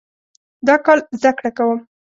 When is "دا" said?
0.67-0.75